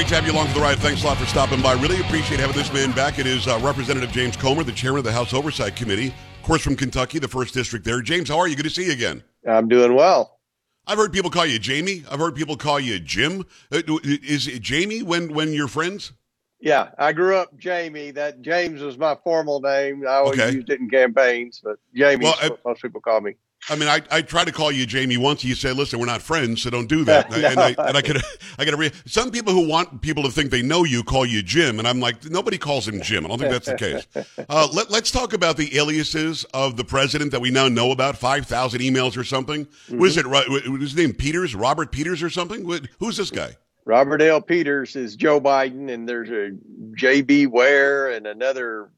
[0.00, 0.78] great to have you along for the ride.
[0.78, 1.74] Thanks a lot for stopping by.
[1.74, 3.18] Really appreciate having this man back.
[3.18, 6.62] It is uh, Representative James Comer, the chairman of the House Oversight Committee, of course,
[6.62, 8.00] from Kentucky, the first district there.
[8.00, 8.56] James, how are you?
[8.56, 9.22] Good to see you again.
[9.46, 10.38] I'm doing well.
[10.86, 12.02] I've heard people call you Jamie.
[12.10, 13.44] I've heard people call you Jim.
[13.70, 16.12] Uh, is it Jamie when when you're friends?
[16.60, 18.10] Yeah, I grew up Jamie.
[18.10, 20.04] That James was my formal name.
[20.08, 20.50] I always okay.
[20.50, 23.34] used it in campaigns, but Jamie well, what most people call me.
[23.68, 25.44] I mean, I, I tried to call you Jamie once.
[25.44, 27.36] You said, "Listen, we're not friends, so don't do that." no.
[27.36, 28.16] And I and I could
[28.58, 31.26] I got to re- some people who want people to think they know you call
[31.26, 33.24] you Jim, and I'm like, nobody calls him Jim.
[33.24, 34.06] I don't think that's the case.
[34.48, 38.16] Uh, let, us talk about the aliases of the president that we now know about.
[38.16, 39.66] Five thousand emails or something.
[39.66, 39.98] Mm-hmm.
[39.98, 41.54] Was it was his name Peters?
[41.54, 42.68] Robert Peters or something?
[42.98, 43.56] Who's this guy?
[43.84, 44.40] Robert L.
[44.40, 46.56] Peters is Joe Biden, and there's a
[46.96, 47.46] J.B.
[47.46, 48.90] Ware and another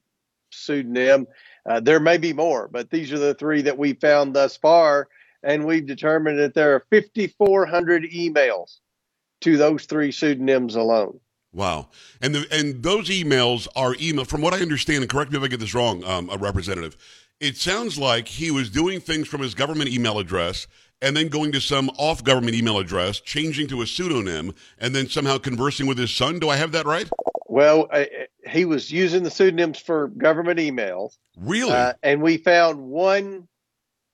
[0.50, 1.26] pseudonym.
[1.64, 5.08] Uh, there may be more, but these are the three that we found thus far,
[5.42, 8.78] and we've determined that there are 5,400 emails
[9.42, 11.20] to those three pseudonyms alone.
[11.52, 11.90] Wow,
[12.20, 14.24] and the, and those emails are email.
[14.24, 16.96] From what I understand, and correct me if I get this wrong, um, a representative.
[17.40, 20.66] It sounds like he was doing things from his government email address
[21.02, 25.08] and then going to some off government email address, changing to a pseudonym, and then
[25.08, 26.38] somehow conversing with his son.
[26.38, 27.10] Do I have that right?
[27.52, 28.04] Well, uh,
[28.48, 31.18] he was using the pseudonyms for government emails.
[31.36, 31.70] Really?
[31.70, 33.46] Uh, and we found one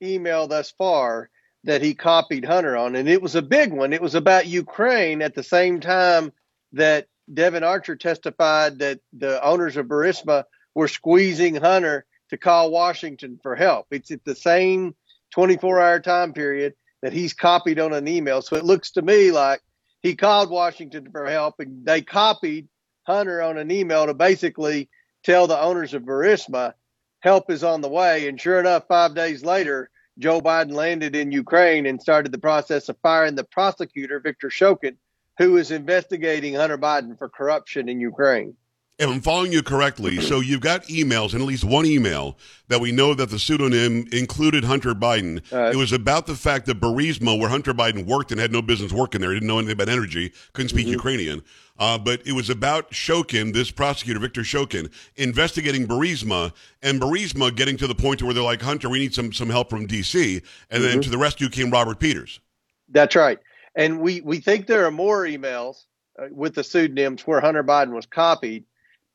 [0.02, 1.30] email thus far
[1.62, 3.92] that he copied Hunter on, and it was a big one.
[3.92, 6.32] It was about Ukraine at the same time
[6.72, 10.42] that Devon Archer testified that the owners of Burisma
[10.74, 13.86] were squeezing Hunter to call Washington for help.
[13.92, 14.96] It's at the same
[15.30, 18.42] 24 hour time period that he's copied on an email.
[18.42, 19.60] So it looks to me like
[20.02, 22.66] he called Washington for help and they copied
[23.08, 24.88] Hunter on an email to basically
[25.24, 26.74] tell the owners of Burisma
[27.20, 28.28] help is on the way.
[28.28, 32.88] And sure enough, five days later, Joe Biden landed in Ukraine and started the process
[32.88, 34.96] of firing the prosecutor, Viktor Shokin,
[35.38, 38.54] who is investigating Hunter Biden for corruption in Ukraine.
[38.98, 42.36] If I'm following you correctly, so you've got emails, and at least one email
[42.66, 45.40] that we know that the pseudonym included Hunter Biden.
[45.52, 48.60] Uh, it was about the fact that Burisma, where Hunter Biden worked and had no
[48.60, 50.94] business working there, he didn't know anything about energy, couldn't speak mm-hmm.
[50.94, 51.44] Ukrainian.
[51.78, 57.76] Uh, but it was about Shokin, this prosecutor, Viktor Shokin, investigating Burisma, and Burisma getting
[57.76, 60.34] to the point where they're like, Hunter, we need some some help from D.C.
[60.34, 60.82] And mm-hmm.
[60.82, 62.40] then to the rescue came Robert Peters.
[62.88, 63.38] That's right.
[63.76, 65.84] And we, we think there are more emails
[66.18, 68.64] uh, with the pseudonyms where Hunter Biden was copied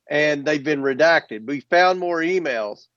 [0.10, 1.48] and they've been redacted.
[1.48, 2.88] We found more emails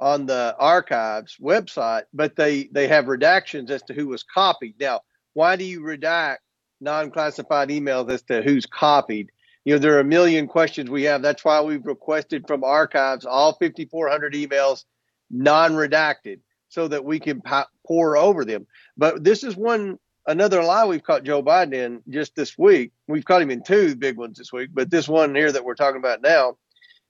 [0.00, 4.74] on the archives website, but they, they have redactions as to who was copied.
[4.78, 5.00] Now,
[5.34, 6.38] why do you redact
[6.80, 9.30] non-classified emails as to who's copied?
[9.64, 11.22] You know, there are a million questions we have.
[11.22, 14.84] That's why we've requested from archives all 5,400 emails
[15.30, 17.42] non-redacted so that we can
[17.86, 18.66] pour over them.
[18.96, 19.98] But this is one
[20.28, 22.92] another lie we've caught Joe Biden in just this week.
[23.08, 25.74] We've caught him in two big ones this week, but this one here that we're
[25.74, 26.58] talking about now,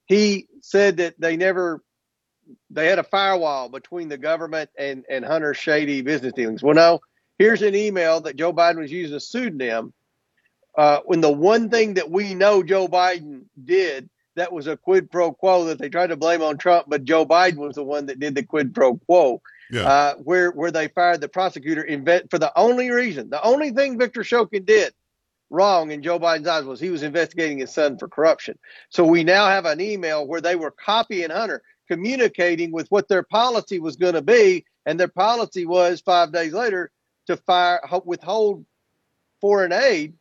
[0.06, 1.82] he said that they never
[2.70, 6.62] they had a firewall between the government and and Hunter shady business dealings.
[6.62, 7.00] Well, no,
[7.38, 9.92] here's an email that Joe Biden was using a pseudonym.
[10.76, 15.10] Uh, when the one thing that we know Joe Biden did that was a quid
[15.10, 18.06] pro quo that they tried to blame on Trump, but Joe Biden was the one
[18.06, 19.82] that did the quid pro quo yeah.
[19.82, 21.86] uh, where where they fired the prosecutor
[22.30, 24.92] for the only reason, the only thing Victor Shokin did
[25.50, 28.58] wrong in Joe Biden's eyes was he was investigating his son for corruption.
[28.90, 33.22] So we now have an email where they were copying Hunter, communicating with what their
[33.22, 36.90] policy was going to be, and their policy was five days later
[37.26, 38.64] to fire withhold
[39.40, 40.14] foreign aid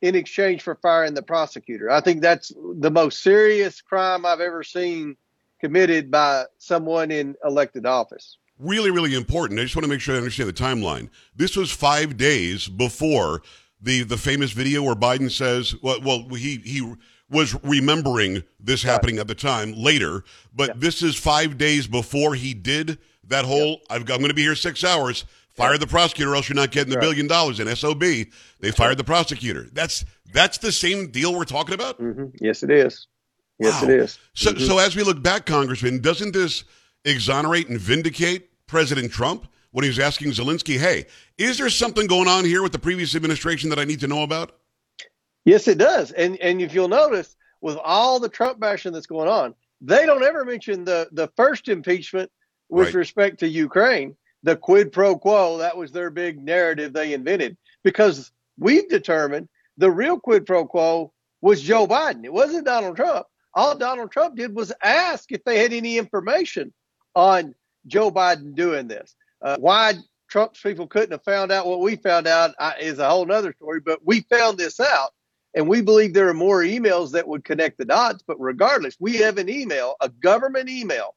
[0.00, 1.90] in exchange for firing the prosecutor.
[1.90, 5.16] I think that's the most serious crime I've ever seen
[5.60, 9.58] committed by someone in elected office really, really important.
[9.58, 11.08] I just want to make sure I understand the timeline.
[11.34, 13.42] This was five days before
[13.80, 16.94] the the famous video where Biden says, well, well he he
[17.30, 20.24] was remembering this happening at the time later,
[20.54, 20.74] but yeah.
[20.76, 22.98] this is five days before he did
[23.28, 23.80] that whole.
[23.88, 23.94] Yeah.
[23.94, 25.24] i am going to be here six hours.
[25.56, 25.78] Fire yeah.
[25.78, 27.02] the prosecutor, or else you're not getting the right.
[27.02, 27.60] billion dollars.
[27.60, 28.26] In SOB, they
[28.60, 28.98] that's fired right.
[28.98, 29.66] the prosecutor.
[29.72, 32.00] That's that's the same deal we're talking about.
[32.00, 32.26] Mm-hmm.
[32.40, 33.06] Yes, it is.
[33.58, 33.88] Yes, wow.
[33.88, 34.18] it is.
[34.34, 34.64] So, mm-hmm.
[34.64, 36.64] so as we look back, Congressman, doesn't this
[37.04, 41.06] exonerate and vindicate President Trump when he was asking Zelensky, hey,
[41.38, 44.22] is there something going on here with the previous administration that I need to know
[44.22, 44.52] about?
[45.44, 46.12] Yes, it does.
[46.12, 50.22] And and if you'll notice, with all the Trump bashing that's going on, they don't
[50.22, 52.30] ever mention the the first impeachment
[52.68, 52.94] with right.
[52.94, 55.58] respect to Ukraine, the quid pro quo.
[55.58, 61.12] That was their big narrative they invented because we've determined the real quid pro quo
[61.40, 62.24] was Joe Biden.
[62.24, 63.26] It wasn't Donald Trump.
[63.54, 66.72] All Donald Trump did was ask if they had any information
[67.16, 67.54] on
[67.86, 69.14] Joe Biden doing this.
[69.42, 69.94] Uh, why
[70.28, 73.80] Trump's people couldn't have found out what we found out is a whole other story,
[73.80, 75.10] but we found this out.
[75.54, 78.22] And we believe there are more emails that would connect the dots.
[78.24, 81.16] But regardless, we have an email, a government email,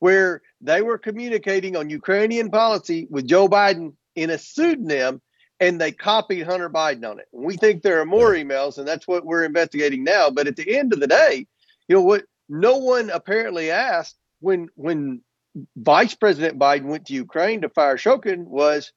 [0.00, 5.22] where they were communicating on Ukrainian policy with Joe Biden in a pseudonym
[5.60, 7.28] and they copied Hunter Biden on it.
[7.32, 10.30] And we think there are more emails, and that's what we're investigating now.
[10.30, 11.46] But at the end of the day,
[11.86, 12.24] you know what?
[12.48, 15.20] No one apparently asked when when
[15.76, 18.92] Vice President Biden went to Ukraine to fire Shokin was,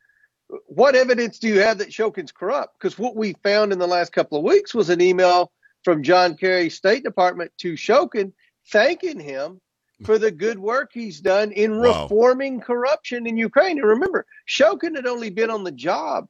[0.67, 2.77] what evidence do you have that Shokin's corrupt?
[2.79, 5.51] Because what we found in the last couple of weeks was an email
[5.83, 8.33] from John Kerry's State Department to Shokin
[8.71, 9.59] thanking him
[10.05, 12.03] for the good work he's done in wow.
[12.03, 13.79] reforming corruption in Ukraine.
[13.79, 16.27] And remember, Shokin had only been on the job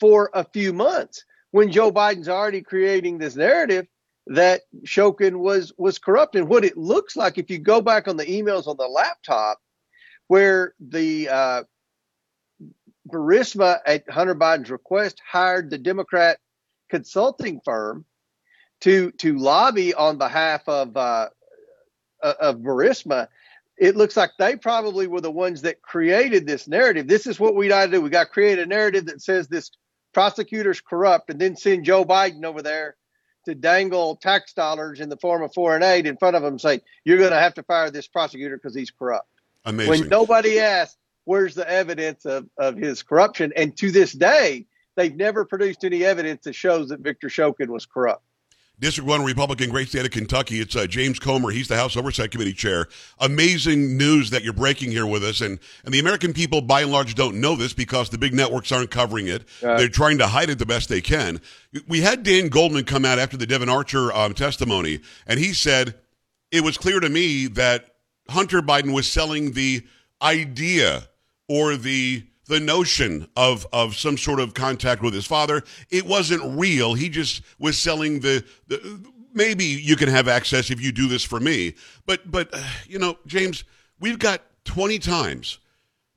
[0.00, 3.86] for a few months when Joe Biden's already creating this narrative
[4.28, 6.36] that Shokin was was corrupt.
[6.36, 9.58] And what it looks like, if you go back on the emails on the laptop,
[10.26, 11.62] where the uh,
[13.10, 16.38] Burisma at Hunter Biden's request hired the Democrat
[16.90, 18.04] consulting firm
[18.82, 21.28] to to lobby on behalf of uh,
[22.22, 23.28] of Burisma.
[23.78, 27.06] It looks like they probably were the ones that created this narrative.
[27.06, 28.00] This is what we got to do.
[28.00, 29.70] We got to create a narrative that says this
[30.12, 32.97] prosecutor's corrupt, and then send Joe Biden over there
[33.48, 36.60] to dangle tax dollars in the form of foreign aid in front of them and
[36.60, 39.28] say, You're going to have to fire this prosecutor because he's corrupt.
[39.64, 39.90] Amazing.
[39.90, 43.52] When nobody asked, Where's the evidence of, of his corruption?
[43.56, 44.66] And to this day,
[44.96, 48.22] they've never produced any evidence that shows that Victor Shokin was corrupt.
[48.80, 50.60] District 1 Republican, great state of Kentucky.
[50.60, 51.50] It's uh, James Comer.
[51.50, 52.86] He's the House Oversight Committee chair.
[53.18, 55.40] Amazing news that you're breaking here with us.
[55.40, 58.70] And, and the American people, by and large, don't know this because the big networks
[58.70, 59.42] aren't covering it.
[59.62, 61.40] Uh, They're trying to hide it the best they can.
[61.88, 65.96] We had Dan Goldman come out after the Devon Archer um, testimony, and he said,
[66.52, 67.96] It was clear to me that
[68.28, 69.84] Hunter Biden was selling the
[70.22, 71.08] idea
[71.48, 75.62] or the the notion of of some sort of contact with his father.
[75.90, 76.94] It wasn't real.
[76.94, 79.00] He just was selling the, the
[79.32, 81.74] maybe you can have access if you do this for me.
[82.06, 83.64] But but uh, you know, James,
[84.00, 85.58] we've got 20 times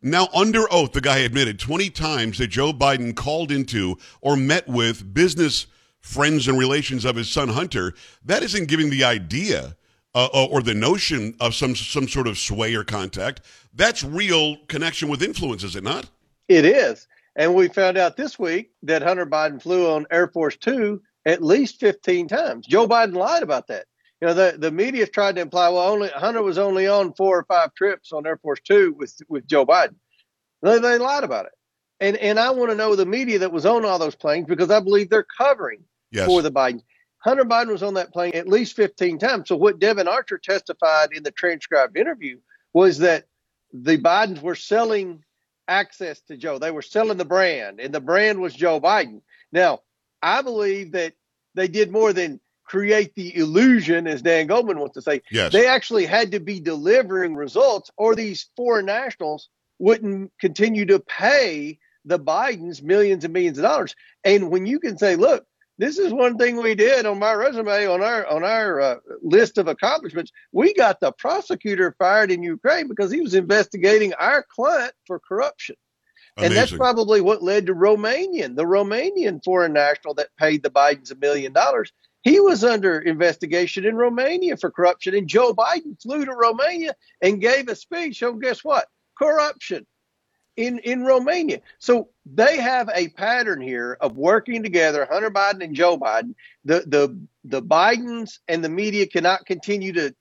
[0.02, 4.68] now under oath the guy admitted 20 times that Joe Biden called into or met
[4.68, 5.68] with business
[6.00, 7.94] friends and relations of his son Hunter.
[8.26, 9.76] That isn't giving the idea
[10.14, 13.42] uh, uh or the notion of some some sort of sway or contact.
[13.74, 16.10] That's real connection with influence, is it not?
[16.52, 17.08] It is.
[17.38, 21.42] And we found out this week that Hunter Biden flew on Air Force Two at
[21.42, 22.68] least 15 times.
[22.68, 23.86] Joe Biden lied about that.
[24.20, 27.40] You know, the, the media tried to imply, well, only Hunter was only on four
[27.40, 29.96] or five trips on Air Force Two with with Joe Biden.
[30.62, 31.54] They, they lied about it.
[32.02, 34.70] And and I want to know the media that was on all those planes because
[34.70, 36.26] I believe they're covering yes.
[36.26, 36.84] for the Biden.
[37.20, 39.48] Hunter Biden was on that plane at least 15 times.
[39.48, 42.40] So what Devon Archer testified in the transcribed interview
[42.74, 43.26] was that
[43.72, 45.24] the Bidens were selling
[45.72, 46.60] access to Joe.
[46.60, 49.22] They were selling the brand, and the brand was Joe Biden.
[49.52, 49.80] Now,
[50.22, 51.14] I believe that
[51.56, 55.22] they did more than create the illusion, as Dan Goldman wants to say.
[55.32, 55.52] Yes.
[55.52, 61.80] They actually had to be delivering results, or these foreign nationals wouldn't continue to pay
[62.06, 63.96] the Bidens millions and millions of dollars.
[64.24, 65.46] And when you can say, look,
[65.82, 69.58] this is one thing we did on my resume on our on our uh, list
[69.58, 70.32] of accomplishments.
[70.52, 75.76] We got the prosecutor fired in Ukraine because he was investigating our client for corruption.
[76.38, 76.46] Amazing.
[76.46, 81.12] And that's probably what led to Romanian, the Romanian foreign national that paid the Bidens
[81.12, 81.92] a million dollars.
[82.22, 87.42] He was under investigation in Romania for corruption, and Joe Biden flew to Romania and
[87.42, 88.86] gave a speech on guess what?
[89.18, 89.88] Corruption
[90.58, 91.62] in in Romania.
[91.80, 96.36] So they have a pattern here of working together, Hunter Biden and Joe Biden.
[96.66, 100.14] The the the Bidens and the media cannot continue to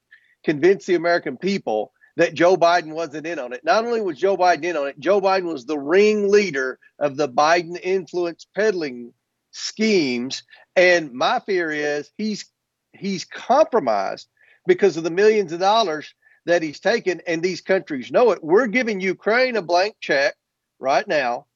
[0.45, 3.65] convince the American people that Joe Biden wasn't in on it.
[3.65, 7.29] Not only was Joe Biden in on it, Joe Biden was the ringleader of the
[7.29, 9.13] Biden influence peddling
[9.53, 10.43] schemes.
[10.77, 12.47] And my fear is he's
[12.93, 14.29] he's compromised
[14.67, 16.13] because of the millions of dollars
[16.47, 18.43] that he's taken, and these countries know it.
[18.43, 20.35] We're giving Ukraine a blank check
[20.79, 21.47] right now,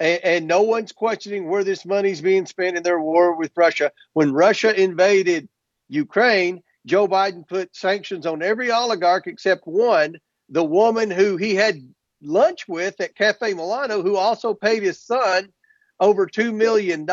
[0.00, 3.92] and, and no one's questioning where this money's being spent in their war with Russia.
[4.12, 5.48] When Russia invaded
[5.88, 10.16] Ukraine, Joe Biden put sanctions on every oligarch except one,
[10.48, 11.80] the woman who he had
[12.22, 15.52] lunch with at Cafe Milano, who also paid his son
[16.00, 17.06] over $2 million.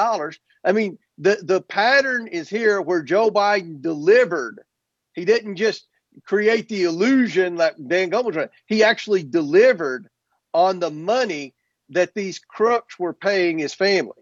[0.63, 4.61] I mean, the, the pattern is here where Joe Biden delivered.
[5.13, 5.87] He didn't just
[6.25, 10.07] create the illusion that Dan Goldman was He actually delivered
[10.53, 11.53] on the money
[11.89, 14.13] that these crooks were paying his family.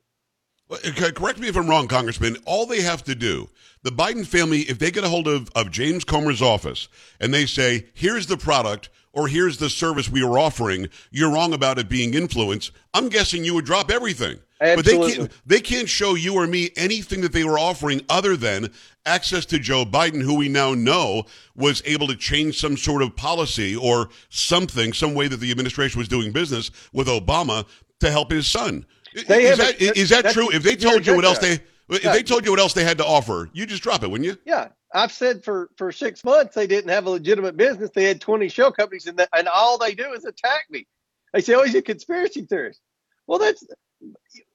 [0.67, 2.37] Well, uh, correct me if I'm wrong, Congressman.
[2.45, 3.49] All they have to do,
[3.81, 6.87] the Biden family, if they get a hold of, of James Comer's office
[7.19, 10.87] and they say, here's the product, or here's the service we were offering.
[11.11, 12.71] You're wrong about it being influence.
[12.93, 14.39] I'm guessing you would drop everything.
[14.61, 14.75] Absolutely.
[14.75, 18.37] But they can't, they can't show you or me anything that they were offering other
[18.37, 18.69] than
[19.05, 21.23] access to Joe Biden, who we now know
[21.55, 25.99] was able to change some sort of policy or something, some way that the administration
[25.99, 27.65] was doing business with Obama
[27.99, 28.85] to help his son.
[29.27, 30.49] They is, that, a- is that that's- true?
[30.51, 31.59] If they told you what else they
[31.89, 34.29] if they told you what else they had to offer, you just drop it, wouldn't
[34.29, 34.37] you?
[34.45, 37.91] Yeah, I've said for for six months they didn't have a legitimate business.
[37.93, 40.87] They had 20 shell companies, and that, and all they do is attack me.
[41.33, 42.81] They say, "Oh, he's a conspiracy theorist."
[43.27, 43.63] Well, that's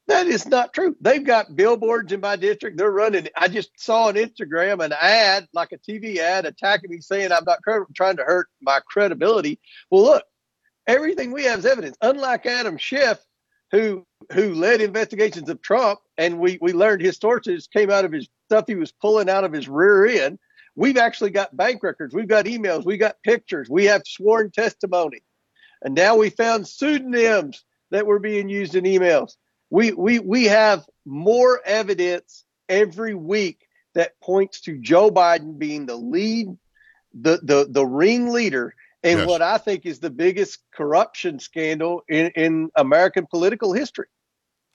[0.06, 0.96] that is not true.
[1.00, 2.76] They've got billboards in my district.
[2.76, 3.28] They're running.
[3.36, 7.44] I just saw on Instagram an ad, like a TV ad, attacking me, saying I'm
[7.44, 7.60] not
[7.94, 9.60] trying to hurt my credibility.
[9.90, 10.24] Well, look,
[10.86, 11.96] everything we have is evidence.
[12.02, 13.18] Unlike Adam Schiff,
[13.70, 18.12] who who led investigations of Trump, and we we learned his torches came out of
[18.12, 20.38] his stuff he was pulling out of his rear end.
[20.76, 25.22] We've actually got bank records, we've got emails, we got pictures, we have sworn testimony,
[25.82, 29.32] and now we found pseudonyms that were being used in emails.
[29.70, 33.60] We we we have more evidence every week
[33.94, 36.48] that points to Joe Biden being the lead,
[37.12, 39.28] the the the ringleader in Yes.
[39.28, 44.06] what I think is the biggest corruption scandal in, in American political history.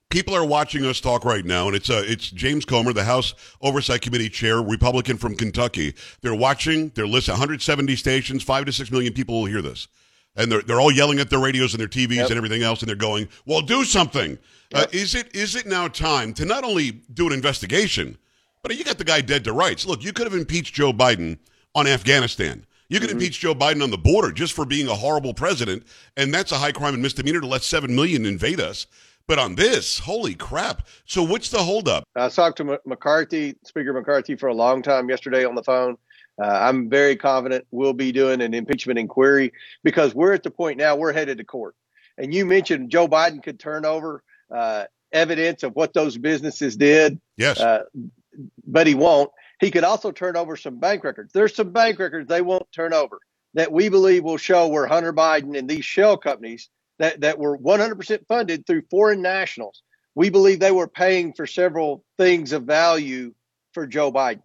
[0.10, 3.36] People are watching us talk right now, and it's uh, it's James Comer, the House
[3.62, 5.94] Oversight Committee chair, Republican from Kentucky.
[6.22, 6.89] They're watching.
[6.96, 7.34] They're listening.
[7.34, 9.88] 170 stations, five to six million people will hear this,
[10.36, 12.30] and they're they're all yelling at their radios and their TVs Yep.
[12.30, 14.39] and everything else, and they're going, "Well, do something."
[14.74, 18.18] Uh, is it is it now time to not only do an investigation,
[18.63, 19.86] but you got the guy dead to rights?
[19.86, 21.38] Look, you could have impeached Joe Biden
[21.75, 22.66] on Afghanistan.
[22.88, 25.84] You could impeach Joe Biden on the border just for being a horrible president,
[26.18, 28.88] and that's a high crime and misdemeanor to let seven million invade us.
[29.29, 30.88] But on this, holy crap!
[31.05, 32.03] So what's the holdup?
[32.15, 35.98] I talked to M- McCarthy, Speaker McCarthy, for a long time yesterday on the phone.
[36.41, 40.79] Uh, I'm very confident we'll be doing an impeachment inquiry because we're at the point
[40.79, 41.75] now we're headed to court.
[42.17, 47.21] And you mentioned Joe Biden could turn over uh, evidence of what those businesses did,
[47.38, 47.83] Yes, uh,
[48.65, 49.29] but he won't.
[49.62, 51.33] He could also turn over some bank records.
[51.33, 53.19] There's some bank records they won't turn over
[53.53, 56.67] that we believe will show where Hunter Biden and these shell companies
[57.00, 59.82] that, that were 100% funded through foreign nationals,
[60.15, 63.34] we believe they were paying for several things of value
[63.74, 64.41] for Joe Biden.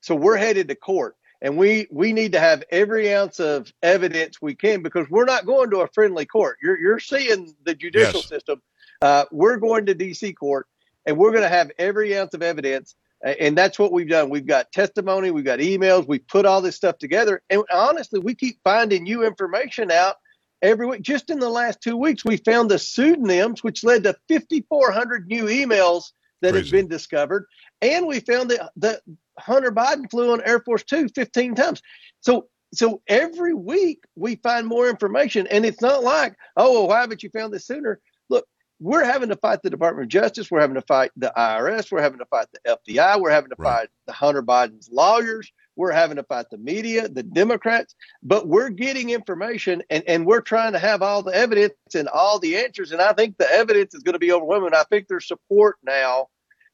[0.00, 1.16] So we're headed to court.
[1.40, 5.44] And we, we need to have every ounce of evidence we can because we're not
[5.44, 6.56] going to a friendly court.
[6.62, 8.28] You're, you're seeing the judicial Yes.
[8.28, 8.62] system.
[9.02, 10.66] Uh, we're going to DC court
[11.04, 12.94] and we're going to have every ounce of evidence.
[13.22, 14.30] And that's what we've done.
[14.30, 17.42] We've got testimony, we've got emails, we put all this stuff together.
[17.50, 20.16] And honestly, we keep finding new information out
[20.64, 21.02] every week.
[21.02, 25.44] Just in the last two weeks, we found the pseudonyms, which led to 5,400 new
[25.44, 26.66] emails that Crazy.
[26.66, 27.46] have been discovered.
[27.82, 29.02] And we found that, that
[29.38, 31.82] Hunter Biden flew on Air Force Two 15 times.
[32.20, 37.02] So so every week we find more information, and it's not like, oh, well, why
[37.02, 38.00] haven't you found this sooner?
[38.28, 38.46] Look,
[38.80, 40.50] we're having to fight the Department of Justice.
[40.50, 41.92] We're having to fight the IRS.
[41.92, 43.20] We're having to fight the FBI.
[43.20, 43.70] We're having to Right.
[43.82, 45.52] fight the Hunter Biden's lawyers.
[45.76, 47.94] We're having to fight the media, the Democrats.
[48.22, 52.38] But we're getting information, and, and we're trying to have all the evidence and all
[52.38, 52.92] the answers.
[52.92, 54.74] And I think the evidence is going to be overwhelming.
[54.74, 56.28] I think there's support now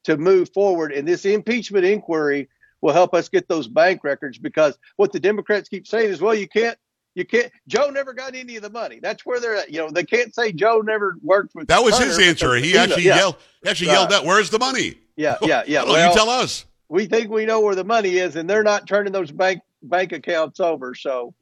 [0.05, 2.49] to move forward, and this impeachment inquiry
[2.81, 6.35] will help us get those bank records because what the Democrats keep saying is, well,
[6.35, 6.79] you can't,
[7.15, 7.53] you can't.
[7.69, 9.01] Joe never got any of the money.
[9.03, 9.71] That's where they're at.
[9.71, 11.69] You know, they can't say Joe never worked with.
[11.69, 12.55] that was his answer.
[12.55, 13.37] He actually yeah, yelled.
[13.63, 13.95] He actually Right.
[13.95, 15.83] yelled out, "Where's the money?" Yeah, yeah, yeah.
[15.85, 16.65] Well, you tell us.
[16.91, 20.13] We think we know where the money is, and they're not turning those bank bank
[20.13, 20.95] accounts over.
[20.95, 21.33] So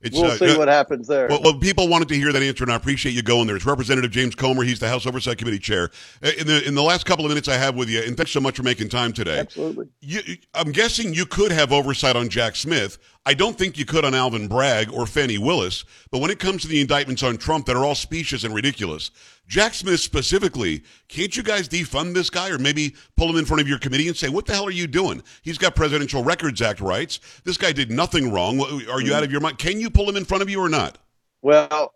[0.00, 1.26] It's we'll uh, see uh, what happens there.
[1.28, 3.56] Well, well, people wanted to hear that answer, and I appreciate you going there.
[3.56, 4.62] It's Representative James Comer.
[4.62, 5.90] He's the House Oversight Committee chair.
[6.22, 8.30] Uh, In the in the last couple of minutes I have with you, and thanks
[8.30, 9.40] so much for making time today.
[9.40, 9.88] Absolutely.
[10.00, 10.20] You,
[10.54, 12.98] I'm guessing you could have oversight on Jack Smith.
[13.28, 15.84] I don't think you could on Alvin Bragg or Fani Willis.
[16.10, 19.10] But when it comes to the indictments on Trump that are all specious and ridiculous,
[19.46, 23.60] Jack Smith specifically, can't you guys defund this guy or maybe pull him in front
[23.60, 25.22] of your committee and say, what the hell are you doing?
[25.42, 27.20] He's got Presidential Records Act rights.
[27.44, 28.58] This guy did nothing wrong.
[28.90, 29.58] Are you out of your mind?
[29.58, 30.96] Can you pull him in front of you or not?
[31.42, 31.92] Well,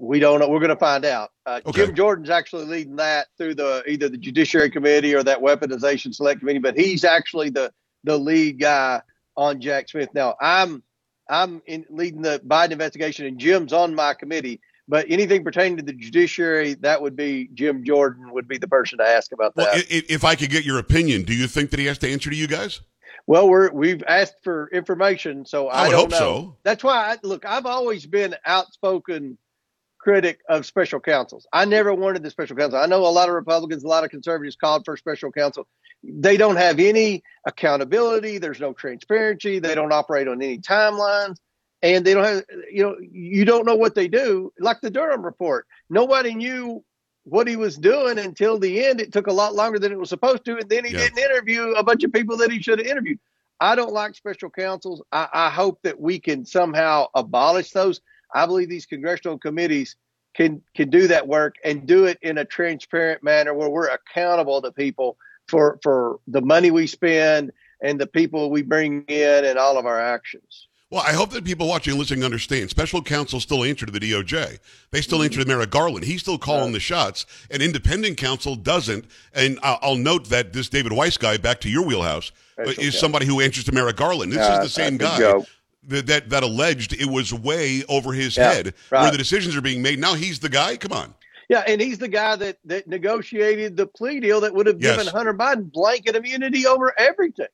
[0.00, 0.48] we don't know.
[0.48, 1.30] We're going to find out.
[1.46, 1.86] Uh, Okay.
[1.86, 6.40] Jim Jordan's actually leading that through the either the Judiciary Committee or that Weaponization Select
[6.40, 9.00] Committee, but he's actually the the lead guy
[9.36, 10.08] on Jack Smith.
[10.14, 10.82] Now, I'm
[11.28, 14.60] I'm in leading the Biden investigation, and Jim's on my committee.
[14.88, 18.98] But anything pertaining to the judiciary, that would be Jim Jordan would be the person
[18.98, 19.62] to ask about that.
[19.62, 21.98] Well, i- i- if I could get your opinion, do you think that he has
[21.98, 22.80] to answer to you guys?
[23.26, 26.16] Well, we're we've asked for information, so I, I don't hope know.
[26.18, 26.56] so.
[26.62, 27.44] That's why I look.
[27.44, 29.36] I've always been outspoken
[29.98, 31.48] critic of special counsels.
[31.52, 32.78] I never wanted the special counsel.
[32.78, 35.66] I know a lot of Republicans, a lot of conservatives called for special counsel.
[36.08, 38.38] They don't have any accountability.
[38.38, 39.58] There's no transparency.
[39.58, 41.36] They don't operate on any timelines.
[41.82, 44.52] and they don't have, you know, you don't know what they do.
[44.58, 46.84] Like the Durham report, nobody knew
[47.24, 49.00] what he was doing until the end.
[49.00, 51.00] It took a lot longer than it was supposed to, and then he yeah.
[51.00, 53.18] didn't interview a bunch of people that he should have interviewed.
[53.60, 55.02] I don't like special counsels.
[55.12, 58.00] I, I hope that we can somehow abolish those.
[58.34, 59.96] I believe these congressional committees
[60.34, 64.60] can can do that work and do it in a transparent manner where we're accountable
[64.62, 65.16] to people
[65.48, 69.86] for for the money we spend and the people we bring in and all of
[69.86, 70.68] our actions.
[70.88, 72.70] Well, I hope that people watching and listening understand.
[72.70, 74.60] Special counsel still answer to the DOJ.
[74.92, 76.04] They still answer to Merrick Garland.
[76.04, 79.04] He's still calling the shots, and independent counsel doesn't.
[79.34, 83.26] And I'll note that this David Weiss guy, back to your wheelhouse, Special is somebody
[83.26, 84.32] who answers to Merrick Garland.
[84.32, 85.18] This uh, is the same guy
[85.88, 89.02] that, that, that alleged it was way over his yeah, head right.
[89.02, 89.98] where the decisions are being made.
[89.98, 90.76] Now he's the guy.
[90.76, 91.14] Come on.
[91.48, 94.96] Yeah, and he's the guy that that negotiated the plea deal that would have yes.
[94.96, 97.46] given Hunter Biden blanket immunity over everything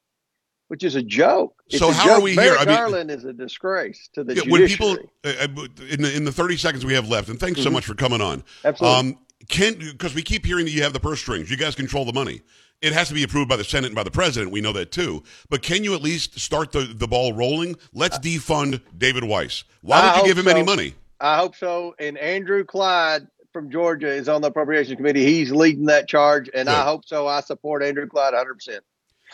[0.73, 1.63] which is a joke.
[1.67, 2.19] It's so how joke.
[2.19, 2.61] are we Merrick here?
[2.61, 4.97] I mean, Garland is a disgrace to the yeah, judiciary.
[5.23, 7.61] When people, uh, uh, in the in the thirty seconds we have left, and thanks
[7.61, 7.69] mm-hmm.
[7.69, 8.43] so much for coming on.
[8.65, 9.11] Absolutely.
[9.11, 9.19] Um,
[9.51, 12.15] can because we keep hearing that you have the purse strings, you guys control the
[12.15, 12.41] money.
[12.81, 14.51] It has to be approved by the Senate and by the president.
[14.51, 15.23] We know that too.
[15.51, 17.77] But can you at least start the, the ball rolling?
[17.93, 19.65] Let's defund David Weiss.
[19.83, 20.57] Why would you give him so.
[20.57, 20.95] any money?
[21.21, 21.95] I hope so.
[21.99, 25.25] And Andrew Clyde from Georgia is on the appropriations committee.
[25.25, 26.75] He's leading that charge, and Good.
[26.75, 27.27] I hope so.
[27.27, 28.85] I support Andrew Clyde 100 percent.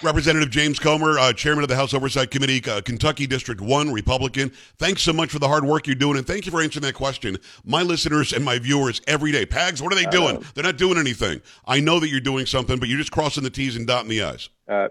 [0.00, 4.52] Representative James Comer, uh, chairman of the House Oversight Committee, uh, Kentucky District 1, Republican.
[4.78, 6.94] Thanks so much for the hard work you're doing, and thank you for answering that
[6.94, 7.36] question.
[7.64, 10.44] My listeners and my viewers every day, Pags, what are they doing?
[10.54, 11.42] They're not doing anything.
[11.66, 14.22] I know that you're doing something, but you're just crossing the T's and dotting the
[14.22, 14.48] I's.
[14.68, 14.88] Uh,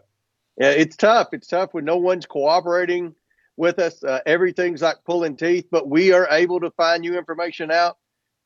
[0.58, 1.30] yeah, it's tough.
[1.32, 3.16] It's tough when no one's cooperating
[3.56, 4.04] with us.
[4.04, 7.98] Uh, everything's like pulling teeth, but we are able to find new information out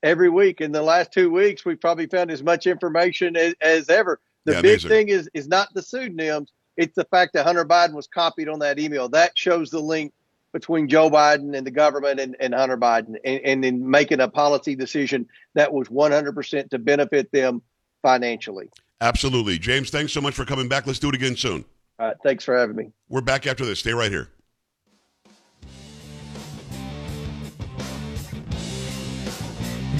[0.03, 0.61] every week.
[0.61, 4.19] In the last two weeks, we've probably found as much information as, as ever.
[4.45, 4.89] The yeah, big amazing.
[4.89, 8.59] thing is is not the pseudonyms; it's the fact that Hunter Biden was copied on
[8.59, 9.09] that email.
[9.09, 10.13] That shows the link
[10.51, 14.27] between Joe Biden and the government and, and Hunter Biden, and, and in making a
[14.27, 17.61] policy decision that was 100% to benefit them
[18.01, 18.69] financially.
[18.99, 19.89] Absolutely, James.
[19.89, 20.85] Thanks so much for coming back.
[20.85, 21.63] Let's do it again soon.
[21.99, 22.91] All right, thanks for having me.
[23.09, 23.79] We're back after this.
[23.79, 24.29] Stay right here.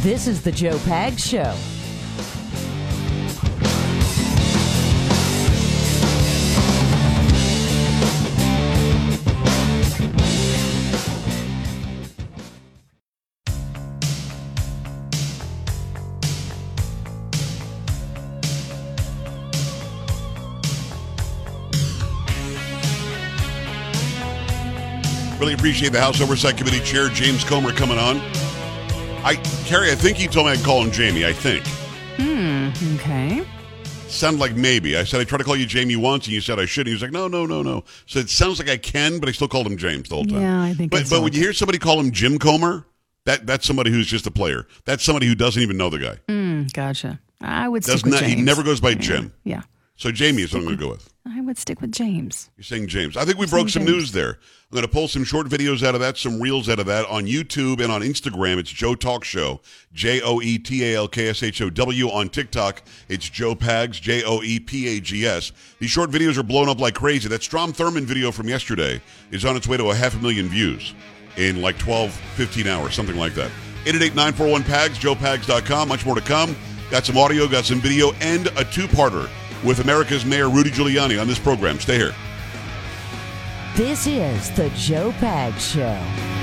[0.02, 1.56] This is the Joe Pags Show.
[25.40, 28.40] Really appreciate the House Oversight Committee Chair James Comer coming on.
[29.23, 31.25] I, Carrie, I think he told me I'd call him Jamie.
[31.25, 31.65] I think.
[32.17, 32.69] Hmm.
[32.95, 33.45] Okay.
[34.07, 34.97] Sounded like maybe.
[34.97, 36.88] I said I tried to call you Jamie once, and you said I shouldn't.
[36.88, 37.84] He was like, no, no, no, no.
[38.07, 40.41] So it sounds like I can, but I still called him James the whole time.
[40.41, 40.91] Yeah, I think.
[40.91, 42.86] But but when you hear somebody call him Jim Comer,
[43.25, 44.65] that that's somebody who's just a player.
[44.86, 46.17] That's somebody who doesn't even know the guy.
[46.27, 47.19] Mm, gotcha.
[47.39, 47.84] I would.
[47.84, 48.23] Does not.
[48.23, 48.95] He never goes by yeah.
[48.95, 49.34] Jim.
[49.43, 49.62] Yeah.
[49.97, 51.11] So Jamie is what I'm going to go with.
[51.23, 52.49] I would stick with James.
[52.57, 53.15] You're saying James.
[53.15, 53.91] I think we broke some James.
[53.95, 54.31] news there.
[54.71, 57.05] I'm going to pull some short videos out of that, some reels out of that
[57.05, 58.57] on YouTube and on Instagram.
[58.57, 59.62] It's Joe Talk Show,
[59.93, 62.10] J O E T A L K S H O W.
[62.10, 65.51] On TikTok, it's Joe Pags, J O E P A G S.
[65.77, 67.29] These short videos are blowing up like crazy.
[67.29, 70.47] That Strom Thurmond video from yesterday is on its way to a half a million
[70.47, 70.95] views
[71.38, 73.51] in like 12, 15 hours, something like that.
[73.86, 75.88] 888 941 PAGS, joepags.com.
[75.88, 76.55] Much more to come.
[76.89, 79.29] Got some audio, got some video, and a two parter
[79.63, 81.80] with America's Mayor Rudy Giuliani on this program.
[81.80, 82.13] Stay here.
[83.76, 86.40] This is the Joe Pags Show.